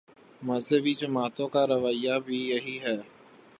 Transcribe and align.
مذہبی 0.41 0.93
جماعتوں 0.93 1.47
کا 1.47 1.67
رویہ 1.67 2.15
بھی 2.25 2.37
یہی 2.49 2.77
ہے۔ 2.79 2.97